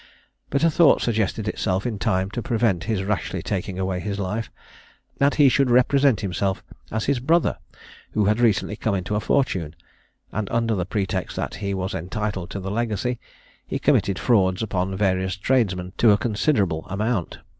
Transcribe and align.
But 0.49 0.63
a 0.63 0.71
thought 0.71 0.99
suggested 0.99 1.47
itself 1.47 1.85
in 1.85 1.99
time 1.99 2.31
to 2.31 2.41
prevent 2.41 2.85
his 2.85 3.03
rashly 3.03 3.43
taking 3.43 3.77
away 3.77 3.99
his 3.99 4.17
life, 4.17 4.49
that 5.19 5.35
he 5.35 5.47
should 5.47 5.69
represent 5.69 6.21
himself 6.21 6.63
as 6.91 7.05
his 7.05 7.19
brother, 7.19 7.59
who 8.13 8.25
had 8.25 8.39
recently 8.39 8.75
come 8.75 8.95
into 8.95 9.13
a 9.13 9.19
fortune; 9.19 9.75
and 10.31 10.49
under 10.49 10.73
the 10.73 10.87
pretext 10.87 11.35
that 11.35 11.53
he 11.61 11.75
was 11.75 11.93
entitled 11.93 12.49
to 12.49 12.59
the 12.59 12.71
legacy, 12.71 13.19
he 13.67 13.77
committed 13.77 14.17
frauds 14.17 14.63
upon 14.63 14.97
various 14.97 15.35
tradesmen 15.37 15.93
to 15.99 16.09
a 16.09 16.17
considerable 16.17 16.87
amount. 16.87 17.37